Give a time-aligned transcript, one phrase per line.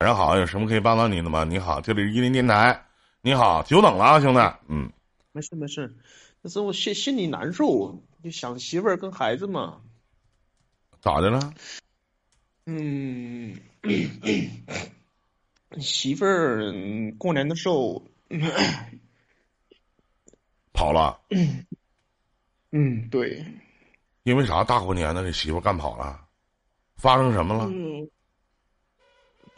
[0.00, 1.42] 晚上好，有什么可以帮到您的吗？
[1.42, 2.86] 你好，这里是伊林电台。
[3.20, 4.40] 你好，久等了啊，兄弟。
[4.68, 4.92] 嗯，
[5.32, 5.92] 没事没事，
[6.40, 9.80] 那是我心心里难受，就想媳妇儿跟孩子嘛。
[11.00, 11.52] 咋的了？
[12.66, 13.58] 嗯，
[15.80, 16.72] 媳妇儿
[17.18, 18.00] 过年的时候
[20.72, 21.18] 跑了。
[22.70, 23.44] 嗯，对。
[24.22, 24.62] 因为啥？
[24.62, 26.20] 大过年的给媳妇干跑了？
[26.98, 27.64] 发生什么了？
[27.64, 28.08] 嗯。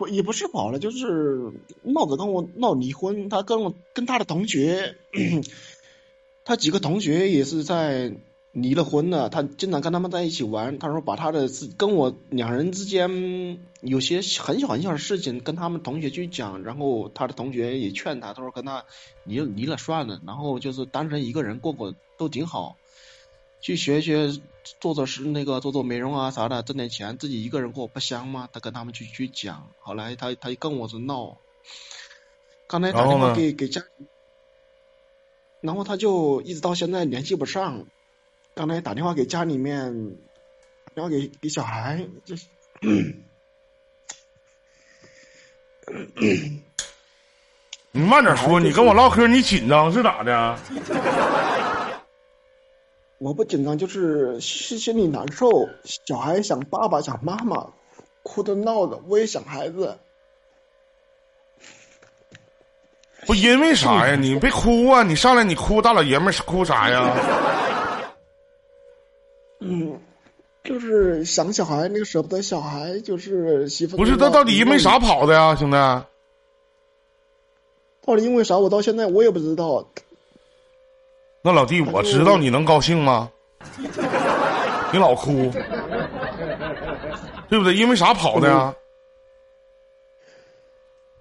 [0.00, 3.28] 不也不是跑了，就是闹着跟我闹离婚。
[3.28, 4.96] 他跟我跟他的同学，
[6.42, 8.14] 他几个同学也是在
[8.52, 9.28] 离了婚了。
[9.28, 10.78] 他经常跟他们在一起玩。
[10.78, 18.86] 他说把他的跟我两人之间有些很小很小的事情跟他们同学去讲，然后他的同学也劝他，他说跟他
[19.24, 22.78] 离离了算了，然后就是单身一个人过过都挺好。
[23.60, 24.28] 去学学
[24.80, 28.48] 做做是那个做做美容啊啥的，挣点钱，自己一个人过不香吗？
[28.52, 31.36] 他跟他们去去讲，后来他他跟我是闹，
[32.66, 33.82] 刚才打电话给给家，
[35.60, 37.86] 然后他就一直到现在联系不上。
[38.54, 40.16] 刚才打电话给家里面，
[40.86, 42.46] 打电话给给小孩，就是，
[47.92, 50.58] 你慢点说，你跟我唠嗑，你紧张是咋的？
[53.20, 55.68] 我不紧张，就是心心里难受。
[55.84, 57.66] 小孩想爸爸，想妈妈，
[58.22, 59.98] 哭的闹的，我也想孩子。
[63.26, 64.16] 不因为啥呀？
[64.16, 65.02] 你别哭啊！
[65.02, 68.08] 你上来你哭，大老爷们哭啥呀？
[69.60, 70.00] 嗯，
[70.64, 73.98] 就是想小孩，那个舍不得小孩，就是媳妇。
[73.98, 75.76] 不是他到底因为啥跑的呀，兄弟？
[78.00, 78.56] 到底因为啥？
[78.56, 79.86] 我到现在我也不知道。
[81.42, 83.30] 那老弟，我知道你能高兴吗？
[84.92, 85.50] 你老哭，
[87.48, 87.74] 对不对？
[87.74, 88.74] 因为啥跑的呀？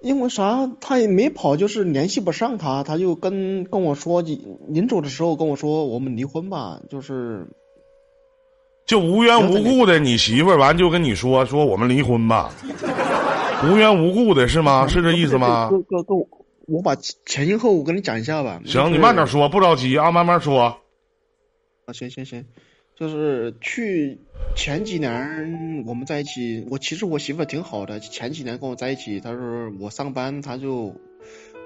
[0.01, 0.69] 因为啥？
[0.81, 4.21] 他也没跑，就是联系不上他，他就跟跟我说，
[4.67, 7.45] 临走的时候跟我说，我们离婚吧，就是，
[8.85, 12.49] 就无缘无故的，你媳妇儿完就跟你说说我们离婚吧，
[13.69, 14.87] 无缘无故的是吗？
[14.87, 15.69] 是这意思吗？
[15.69, 16.15] 哥哥哥。
[16.15, 16.27] 我
[16.81, 18.61] 把前因后果跟你讲一下吧。
[18.65, 20.61] 行，你慢点说，不着急啊，慢慢说。
[21.85, 22.45] 啊，行行行，
[22.95, 24.19] 就是去
[24.55, 30.95] 前几年我们在一起，我其实我媳妇挺好的，前几年跟我在一起，她说我上班，她就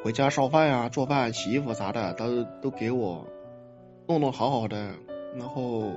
[0.03, 3.27] 回家烧饭啊、做饭、洗衣服啥的，都都给我
[4.07, 4.91] 弄弄好好的。
[5.37, 5.91] 然后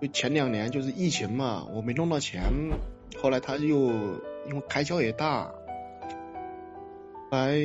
[0.00, 2.42] 就前两年就是疫情嘛，我没弄到钱，
[3.22, 3.78] 后来她又
[4.48, 5.50] 因为开销也大。
[7.30, 7.58] 来，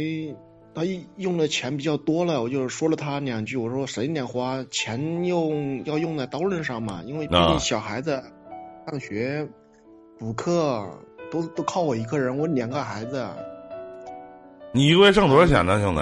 [0.73, 0.83] 他
[1.17, 8.23] 用的钱比较多了，我就说了他两句，我说省点花，钱用要用在刀刃上嘛，因为毕竟小孩子
[8.87, 9.47] 上学、
[10.17, 10.83] 补课
[11.29, 13.27] 都都靠我一个人，我两个孩子。
[14.71, 16.01] 你一个月挣多少钱呢，兄弟？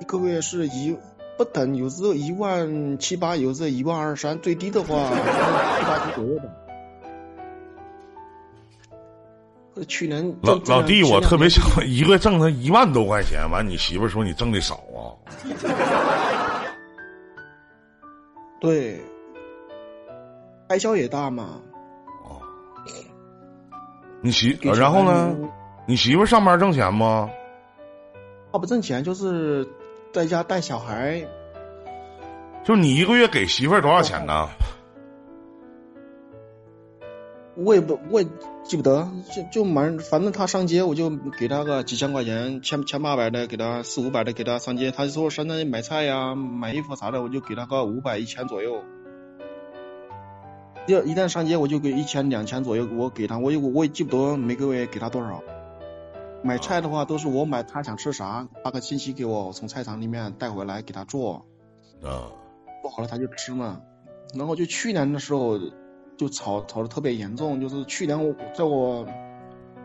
[0.00, 0.96] 一个月是一
[1.38, 6.44] 不等，有时候一万七八，有时候一万二三，最低的话七八千左右吧。
[9.84, 15.12] 去年老老弟，我特别想一个月挣他一万多块钱，完你媳妇说你挣的少啊？
[18.58, 18.98] 对，
[20.68, 21.60] 开销也大嘛。
[22.24, 22.40] 哦，
[24.22, 25.36] 你媳然后呢？
[25.86, 27.30] 你媳妇上班挣钱吗？
[28.50, 29.68] 她不挣钱，就是
[30.12, 31.22] 在家带小孩。
[32.64, 34.48] 就你一个月给媳妇多少钱呢？
[37.66, 38.28] 我也不，我也
[38.62, 44.92] 记不得，就就满，反正他上街，我就给他个几千块钱，千千八百的给他，四五百的给他上街。
[44.92, 48.84] 他说上那买菜呀、买衣服啥的，我就给他个五百、一千左右。
[50.86, 55.42] 要一旦上街，我就给一千、两千左右，我给他，我也我也记不得每个月给他多少。
[56.44, 61.44] 买菜的话，都是我买，他想吃啥，发个信息给我，从菜场里面带回来给他做。
[62.00, 62.30] 啊，
[62.80, 63.80] 做好了他就吃嘛。
[64.36, 65.58] 然后就去年的时候。
[66.16, 69.06] 就吵吵得特别严重，就是去年我在我，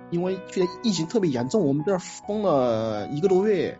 [0.10, 3.78] 因为去年疫情特别严重，我们这儿封了一个多月，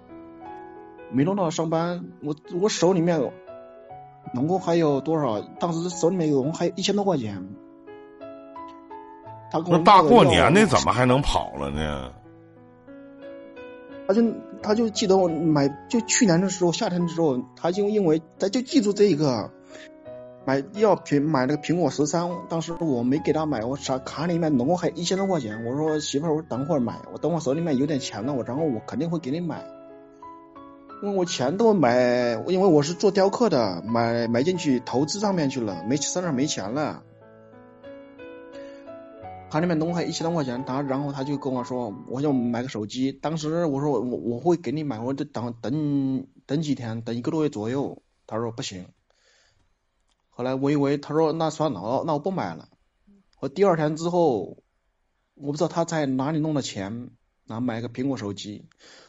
[1.12, 2.04] 没弄到上班。
[2.22, 3.32] 我我手里面
[4.34, 5.40] 总共还有多少？
[5.60, 7.48] 当时手里面总共还有一千多块钱。
[9.50, 12.12] 他那大过年的怎么还能跑了呢？
[14.08, 14.22] 他就
[14.62, 19.52] 他就记得我买，就去年的时候夏天的时候，他就因为他就记住这一个。
[20.44, 25.64] 买要苹买那个苹果十三，当时我没给他买，我卡卡里面总共还一千多块钱。
[25.66, 29.64] 我说媳妇儿，我等会儿买，我等我手里面有点钱了，我然后我肯定会给你买，
[31.04, 37.04] 因为我钱都买，因为我是做雕刻的，买买进去投资上面去了，没身上没钱了。
[39.52, 43.12] 卡里面弄还一千多块钱，他然后他就跟我说，我想买个手机。
[43.12, 48.02] 当时我说我我会给你买，我就等等等几天，等一个多月左右。
[48.26, 48.86] 他说不行。
[50.34, 52.68] 后来我以为他说那算了，那我不买了。
[53.40, 54.64] 我第二天之后，
[55.36, 57.12] 我不知道他在哪里弄的钱，
[57.46, 58.68] 然后买个苹果手机。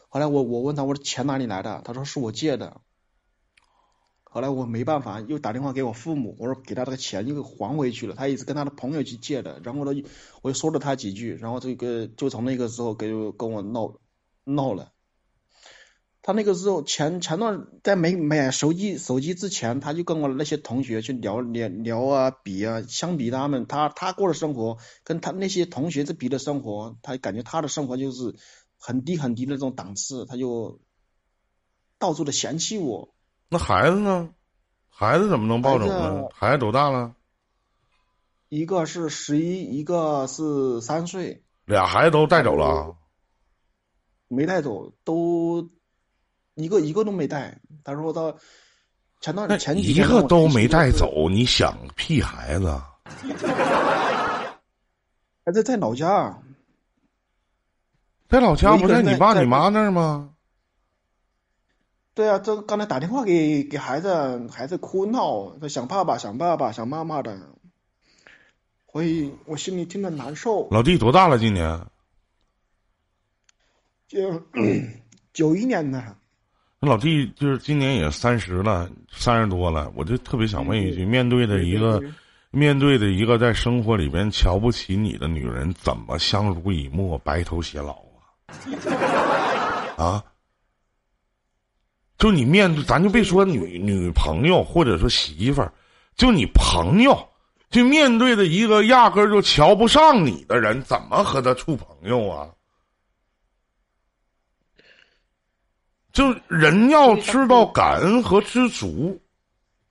[0.09, 2.81] 后来我我问他我的钱哪里来的，他说是我借的。
[4.23, 8.15] 后来我没办法，又打电话给我父母，我说给他这个钱又还回去了。
[8.15, 10.03] 他也是跟他的朋友去借的，然后呢，
[10.41, 13.93] 我又说了他几句，然后这个就从那个时候跟跟我闹
[14.43, 14.91] 闹了。
[16.25, 28.35] 他那个时候前前段在没买手机手机之前，他就跟我那些同学去聊聊聊啊比啊，相比他们，他他过的生活跟他那些同学这比的生活，他感觉他的生活就是
[28.77, 30.79] 很低很低的这种档次，他就
[31.99, 33.13] 到处的嫌弃我。
[33.49, 34.29] 那孩子呢？
[34.87, 36.29] 孩子怎么能抱走呢？
[36.33, 37.15] 孩子多大了？
[38.47, 41.43] 一个是十一，一个是三岁。
[41.65, 42.95] 俩孩子都带走了？
[44.29, 45.69] 没带走，都
[46.55, 47.59] 一个一个都没带。
[47.83, 48.35] 他说他
[49.21, 52.81] 前段前几一个都没带走，你想屁孩子？
[55.45, 56.41] 孩子在老家，
[58.29, 60.29] 在老家不在你爸你妈那儿吗？
[62.13, 67.37] 对啊，这刚才打电话给给孩子，孩子哭闹，他想爸爸，想爸爸，想妈妈的，
[68.91, 70.69] 所以我心里听着难受。
[70.69, 71.39] 老弟多大了？
[71.39, 71.87] 今年？
[74.07, 74.43] 就
[75.33, 76.15] 九一年的。
[76.83, 82.01] 那老弟就是今年也三十了，三十多了，我就特别想问一句：面对的一个，
[82.51, 87.93] 面对的一个在生活里边瞧不起你的女人，怎么相濡以沫、白头偕老
[89.95, 89.95] 啊？
[89.95, 90.23] 啊？
[92.17, 95.71] 就你面对，咱就别说女女朋友或者说媳妇儿，
[96.17, 97.17] 就你朋友，
[97.69, 102.49] 就面对的一个压根儿就瞧不上你的人，怎么和他处朋友啊？
[106.13, 109.19] 就人要知道感恩和知足，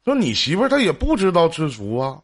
[0.04, 2.18] 说你媳妇儿她也不知道知足啊。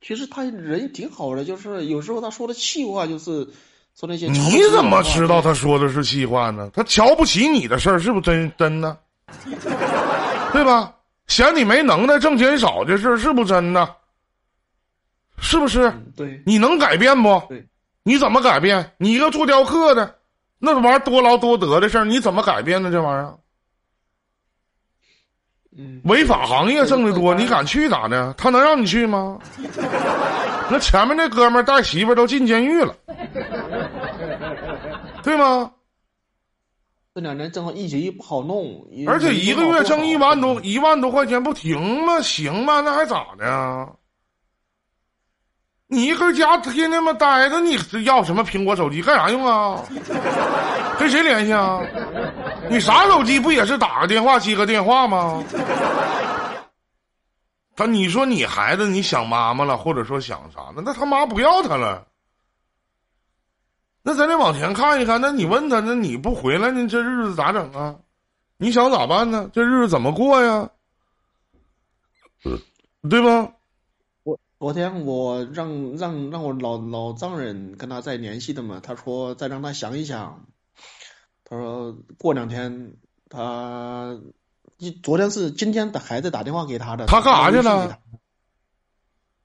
[0.00, 3.46] 其实他人挺好的，就是有时候他说的气话就是。
[3.92, 6.70] 说那些，你怎么知道他说的是气话呢？
[6.72, 8.96] 他瞧不起你的事儿是不是真真的？
[10.54, 10.94] 对吧？
[11.26, 13.96] 嫌你没能耐、挣钱少的事儿是不是真的？
[15.38, 15.92] 是不是？
[16.16, 17.42] 对，你能改变不？
[17.48, 17.66] 对，
[18.04, 18.92] 你怎么改变？
[18.96, 20.14] 你一个做雕刻的，
[20.62, 22.90] 那玩意儿多劳多得的事儿，你怎么改变呢？
[22.90, 23.34] 这玩意儿，
[25.76, 28.32] 嗯，违法行业挣得多，你敢去咋的？
[28.34, 29.38] 他能让你去吗？
[30.70, 32.94] 那前面那哥们儿带媳妇儿都进监狱了。
[35.24, 35.72] 对吗？
[37.14, 42.20] 这两年正好疫情也不好弄，而且一个月挣一万多一万多块钱不停吗？
[42.20, 42.80] 行吗？
[42.80, 43.88] 那还咋的？
[45.90, 49.82] 你一个家天天么待着，你要什么苹果手机干啥用啊？
[50.96, 51.80] 跟谁联系啊？
[52.70, 55.42] 你啥手机不也是打个电话接个电话吗？
[57.74, 60.82] 他你说你孩子你想妈妈了，或者说想啥呢？
[60.84, 62.06] 那他妈不要他了。
[64.02, 65.20] 那咱得往前看一看。
[65.20, 67.96] 那你问他，那你不回来，你这日子咋整啊？
[68.58, 69.50] 你想咋办呢？
[69.52, 70.70] 这日子怎么过呀？
[73.08, 73.50] 对吧？
[74.60, 80.44] 我昨天我让让让我老老丈人跟他再联系的嘛，他说再让他想一想。
[81.44, 82.92] 他说过两天
[83.30, 84.20] 他，
[84.76, 87.06] 你昨天是今天的孩子打电话给他的。
[87.06, 88.00] 他干啥去了？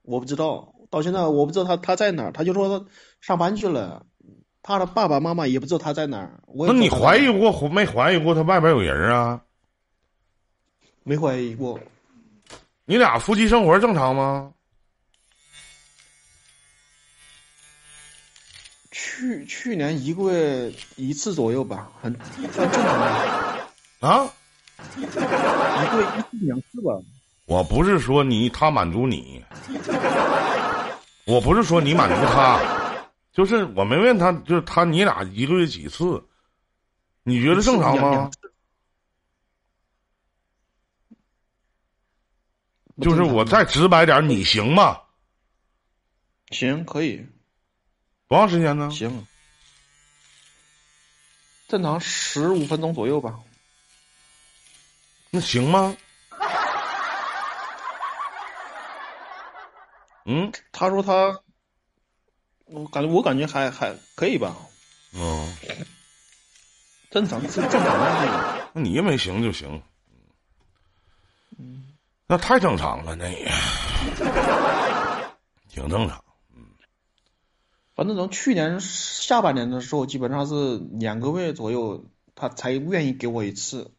[0.02, 2.32] 我不知道，到现在我不知道他他在哪儿。
[2.32, 2.84] 他就说他
[3.22, 4.04] 上班去了。
[4.62, 6.42] 他的爸爸妈妈也不知道他在哪儿。
[6.46, 9.40] 那你怀疑过没怀疑过他外边有人啊？
[11.04, 11.80] 没怀疑过。
[12.84, 14.52] 你俩夫妻生活正常吗？
[18.98, 22.18] 去去年一个月一次左右吧，很
[22.50, 23.68] 算正常的。
[24.00, 24.32] 啊？
[24.96, 26.98] 一个月一次两次吧。
[27.44, 29.44] 我不是说你他满足你，
[31.26, 32.58] 我不是说你满足他。
[33.34, 36.24] 就是我没问他，就是他你俩一个月几次？
[37.22, 38.30] 你觉得正常吗？
[43.02, 44.98] 就是我再直白点，你行吗？
[46.50, 47.26] 行，可以。
[48.28, 48.90] 多长时间呢？
[48.90, 49.26] 行，
[51.68, 53.38] 正常十五分钟左右吧。
[55.30, 55.96] 那行吗？
[60.26, 61.40] 嗯，他说他。
[62.68, 64.56] 我感觉我感觉还还可以吧，
[65.12, 65.56] 嗯，
[67.12, 68.68] 正常是正常的。
[68.72, 69.80] 那你也没行就行，
[71.56, 71.94] 嗯，
[72.26, 73.48] 那太正常了，那也
[75.68, 76.20] 挺正常。
[77.96, 83.90] 反正从去年下半年的时候，基本上是两个月左右，他才愿意给我一次。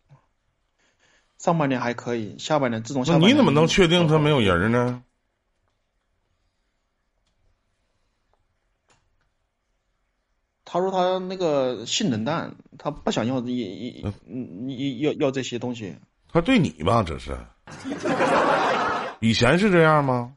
[1.40, 5.04] 上半年还可以，下半年自从下半年你怎么能确定他没有人呢？
[10.64, 14.06] 他说他那个性冷淡，他不想要一一
[14.68, 15.96] 一要要这些东西。
[16.32, 17.36] 他对你吧，这是。
[19.22, 20.36] 以前是这样吗？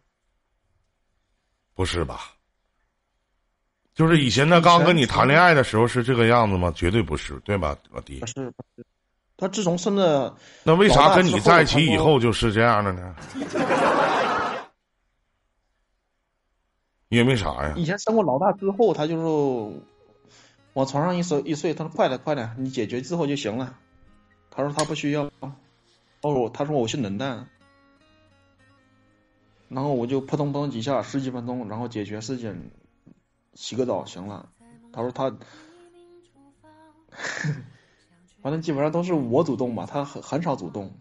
[1.75, 2.37] 不是吧？
[4.00, 6.73] 就是以前他刚跟你谈恋爱的时候是这个样子吗？
[6.75, 8.19] 绝对不是，对吧，老弟？
[8.21, 8.87] 不是，不是。
[9.37, 13.14] 他自从生了，那为啥跟你在一起以后就是这样的呢？
[17.11, 17.75] 因为啥呀？
[17.76, 19.83] 以前生过老大之后，他就是
[20.73, 23.76] 往床上一睡一睡，他说：“快点，快点，你解决之后就行了。”
[24.50, 25.30] 他说他不需要。
[25.40, 25.52] 哦，
[26.54, 27.47] 他说我性冷淡。
[29.69, 32.71] 然后我就扑通扑通几下，十几分钟，然后解决事情，
[33.54, 34.49] 洗个澡行了。
[34.92, 35.30] 他说他，
[38.42, 40.92] 反正基本上都是我主动吧，他很很少主动。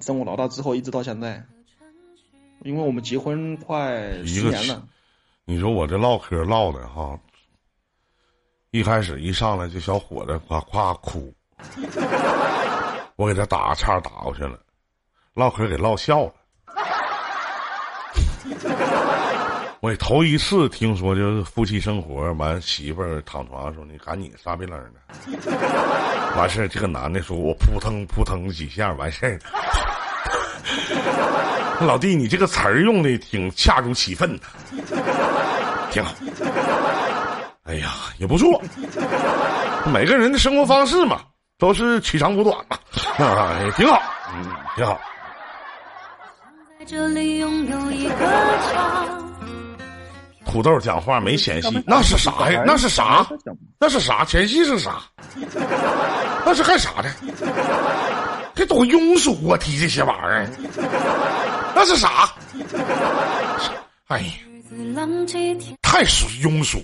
[0.00, 1.46] 生我老大之后，一直到现在，
[2.62, 4.86] 因为我们结婚快十年了。
[5.44, 7.18] 你说我这唠嗑唠的哈，
[8.72, 11.32] 一开始一上来就小伙子夸夸哭，
[13.16, 14.58] 我给他打个岔打过去了，
[15.34, 16.34] 唠嗑给唠笑了。
[19.86, 24.94] 我也头一次听说，就是夫妻生活完，媳妇儿躺床上说：“你赶紧撒逼楞的。”
[26.36, 29.38] 完事儿，这个男的说：“我扑腾扑腾几下，完事儿。”
[31.86, 34.46] 老弟，你这个词儿用的挺恰如其分的，
[35.92, 36.12] 挺好。
[37.62, 38.60] 哎呀，也不错。
[39.92, 41.20] 每个人的生活方式嘛，
[41.60, 42.76] 都是取长补短嘛，
[43.24, 44.02] 啊，也挺好，
[44.34, 45.00] 嗯，挺好。
[50.46, 52.62] 土豆讲话没前戏，那是啥呀？
[52.64, 53.26] 那是啥？
[53.78, 54.24] 那是啥？
[54.24, 55.02] 前戏是啥？
[56.44, 57.10] 那是干啥的？
[58.54, 59.58] 这多庸俗啊！
[59.58, 60.48] 提这些玩意儿，
[61.74, 62.32] 那是啥？
[64.06, 64.32] 哎呀，
[65.82, 66.82] 太俗庸俗，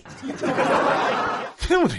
[1.66, 1.97] 对不对？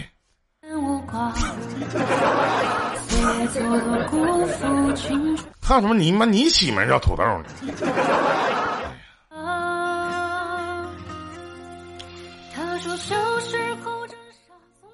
[5.62, 5.96] 看什么？
[5.96, 6.26] 你妈！
[6.26, 7.46] 你起名叫土豆呢？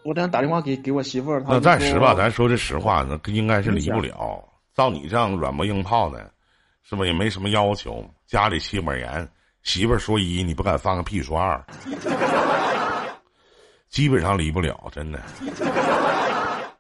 [0.04, 1.44] 我等下打电话给给我媳妇儿。
[1.48, 4.44] 那暂时吧，咱说句实话，那应该是离不了。
[4.74, 6.32] 照你这样软磨硬泡的，
[6.84, 7.06] 是吧？
[7.06, 9.28] 也没什么要求，家里气管严，
[9.64, 11.62] 媳妇儿说一，你不敢放个屁说二，
[13.90, 15.22] 基本上离不了，真的。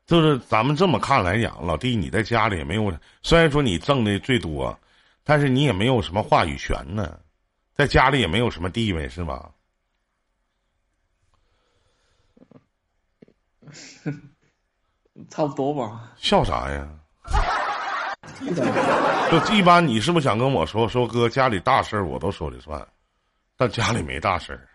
[0.05, 4.75] 就是咱们这么看来讲，老弟，你在家里也没有，虽然说你挣的最多，
[5.23, 7.19] 但是你也没有什么话语权呢，
[7.75, 9.51] 在家里也没有什么地位，是吧？
[15.29, 16.11] 差不多吧。
[16.17, 16.87] 笑啥呀？
[19.31, 22.85] 就一般，你是不是想跟我说说哥家里大事儿我都说了算，
[23.57, 24.65] 但家里没大事儿。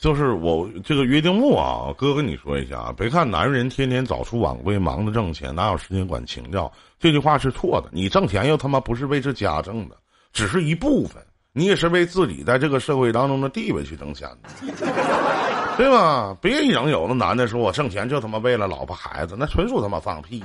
[0.00, 6.72] 就是我这个约定木啊，哥跟你说一下啊，别看男人天天早出晚归，忙着挣钱，哪有时间管情调？
[6.98, 7.90] 这句话是错的。
[7.92, 9.96] 你挣钱又他妈不是为这家挣的，
[10.32, 14.48] 只是一部分，你也是为自己在这个社会当中的地位去挣钱的，
[15.76, 16.34] 对吧？
[16.40, 20.42] 别一整有的男的说我挣钱就他妈为了老婆孩子，那纯属他妈放屁。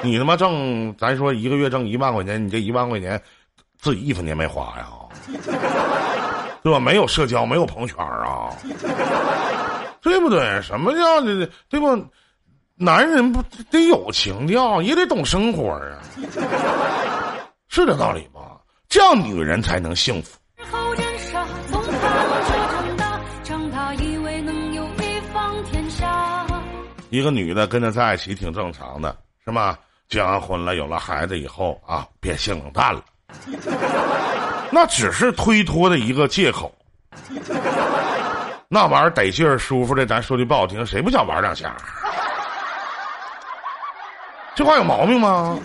[0.00, 3.20] 你他妈挣，咱说一个月挣一万块钱，你这一万块钱
[3.80, 4.86] 自己一分钱没花呀？
[6.62, 6.78] 对吧？
[6.78, 8.50] 没有社交，没有朋友圈啊，
[10.00, 10.60] 对不对？
[10.62, 11.46] 什么叫这？
[11.68, 12.06] 对不？
[12.74, 13.40] 男人不
[13.70, 16.02] 得有情调，也得懂生活啊，
[17.68, 18.40] 是这道理吧？
[18.88, 20.36] 这样女人才能幸福。
[27.10, 29.78] 一个女的跟他在一起挺正常的，是吗？
[30.08, 33.02] 结完婚了，有了孩子以后啊，变性冷淡了。
[34.74, 36.74] 那只是推脱的一个借口，
[38.68, 41.76] 那玩意儿得劲儿、舒服的，咱说句不好听，谁不想玩两下？
[44.54, 45.58] 这话有毛病吗？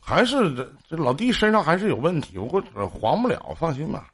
[0.00, 4.06] 还是这这老弟身上还是有问题，我黄不了，放心吧。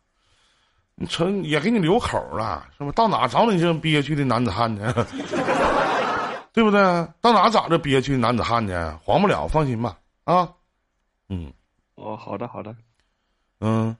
[0.94, 2.90] 你成也给你留口了，是吧？
[2.92, 4.94] 到哪找你这种憋屈的男子汉呢？
[6.52, 6.80] 对不对？
[7.20, 8.74] 到哪找这憋屈的男子汉去？
[9.04, 9.98] 黄不了，放心吧。
[10.24, 10.54] 啊，
[11.28, 11.52] 嗯，
[11.94, 12.74] 哦，好的，好的，
[13.60, 13.96] 嗯，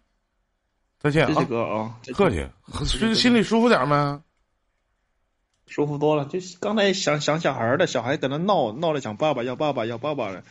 [0.99, 2.47] 再见啊，哥啊，客气，
[2.87, 4.21] 心心里舒服点没？
[5.67, 10.43] 舒服多了，就刚才想想小孩的，小孩搁那闹闹着想爸爸要爸爸要爸爸的，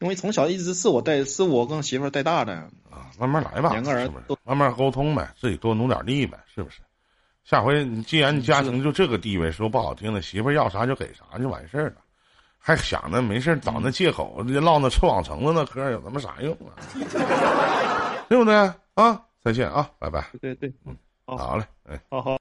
[0.00, 2.54] 因为从小一直是我带，是我跟媳妇带大的。
[2.90, 4.10] 啊，慢慢来吧，两个人
[4.44, 6.80] 慢慢沟通呗，自己多努点力呗，是不是？
[7.46, 11.96] 下回你既然你家庭就这个地位，说不好听的，媳妇要啥就给啥就完事儿了，
[12.58, 16.74] 还想着没事找那借口唠那臭网橙子那嗑有他妈啥用啊？
[18.28, 18.52] 对不对
[18.94, 19.22] 啊？
[19.44, 20.26] 再见啊，拜拜。
[20.40, 22.36] 对对，嗯，好嘞，哎，好好。